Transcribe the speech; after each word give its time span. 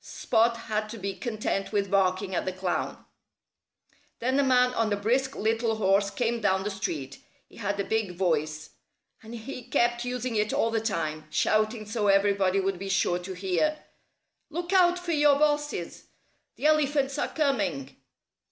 Spot 0.03 0.57
had 0.61 0.89
to 0.89 0.97
be 0.97 1.13
content 1.13 1.71
with 1.71 1.91
barking 1.91 2.33
at 2.33 2.43
the 2.45 2.51
clown. 2.51 3.05
Then 4.17 4.39
a 4.39 4.43
man 4.43 4.73
on 4.73 4.91
a 4.91 4.95
brisk 4.95 5.35
little 5.35 5.75
horse 5.75 6.09
came 6.09 6.41
down 6.41 6.63
the 6.63 6.71
street. 6.71 7.19
He 7.45 7.57
had 7.57 7.79
a 7.79 7.83
big 7.83 8.15
voice. 8.15 8.71
And 9.21 9.35
he 9.35 9.61
kept 9.61 10.03
using 10.03 10.35
it 10.35 10.53
all 10.53 10.71
the 10.71 10.81
time, 10.81 11.27
shouting 11.29 11.85
so 11.85 12.07
everybody 12.07 12.59
would 12.59 12.79
be 12.79 12.89
sure 12.89 13.19
to 13.19 13.33
hear, 13.33 13.77
"Look 14.49 14.73
out 14.73 14.97
for 14.97 15.11
your 15.11 15.37
bosses! 15.37 16.05
The 16.55 16.65
elephants 16.65 17.19
are 17.19 17.27
coming!" 17.27 17.95